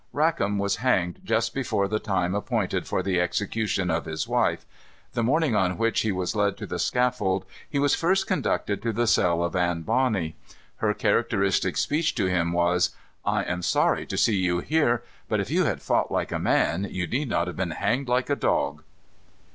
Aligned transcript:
Rackam 0.15 0.57
was 0.57 0.77
hanged 0.77 1.19
just 1.23 1.53
before 1.53 1.87
the 1.87 1.99
time 1.99 2.33
appointed 2.33 2.87
for 2.87 3.03
the 3.03 3.21
execution 3.21 3.91
of 3.91 4.05
his 4.05 4.27
wife. 4.27 4.65
The 5.13 5.21
morning 5.21 5.55
on 5.55 5.77
which 5.77 5.99
he 6.01 6.11
was 6.11 6.35
led 6.35 6.57
to 6.57 6.65
the 6.65 6.79
scaffold, 6.79 7.45
he 7.69 7.77
was 7.77 7.93
first 7.93 8.25
conducted 8.25 8.81
to 8.81 8.93
the 8.93 9.05
cell 9.05 9.43
of 9.43 9.55
Anne 9.55 9.83
Bonny. 9.83 10.35
Her 10.77 10.95
characteristic 10.95 11.77
speech 11.77 12.15
to 12.15 12.25
him 12.25 12.51
was: 12.51 12.95
"I 13.23 13.43
am 13.43 13.61
sorry 13.61 14.07
to 14.07 14.17
see 14.17 14.37
you 14.37 14.57
here; 14.57 15.03
but 15.29 15.39
if 15.39 15.51
you 15.51 15.65
had 15.65 15.83
fought 15.83 16.11
like 16.11 16.31
a 16.31 16.39
man, 16.39 16.87
you 16.89 17.05
need 17.05 17.29
not 17.29 17.45
have 17.45 17.57
been 17.57 17.69
hanged 17.69 18.07
like 18.09 18.31
a 18.31 18.35
dog." 18.35 18.81